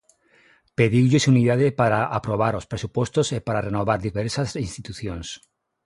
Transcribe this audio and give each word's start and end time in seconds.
Pediulles 0.77 1.27
unidade 1.33 1.67
para 1.81 1.99
aprobar 2.19 2.53
os 2.59 2.69
presupostos 2.71 3.27
e 3.37 3.39
para 3.47 3.63
renovar 3.67 3.99
diversas 4.07 4.49
institucións. 4.67 5.27